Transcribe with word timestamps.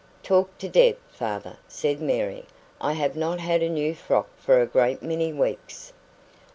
"Talk 0.23 0.57
to 0.57 0.67
Deb, 0.67 0.97
father," 1.11 1.57
said 1.67 2.01
Mary. 2.01 2.45
"I 2.81 2.93
have 2.93 3.15
not 3.15 3.39
had 3.39 3.61
a 3.61 3.69
new 3.69 3.93
frock 3.93 4.29
for 4.35 4.59
a 4.59 4.65
great 4.65 5.03
many 5.03 5.31
weeks." 5.31 5.93